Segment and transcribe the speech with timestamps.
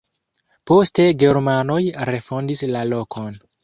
[0.71, 1.79] Poste germanoj
[2.13, 3.43] refondis la lokon.